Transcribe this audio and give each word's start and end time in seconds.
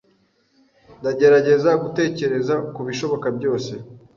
Ndagerageza 1.01 1.71
gutekereza 1.83 2.53
kubishoboka 2.75 3.27
byose. 3.37 3.71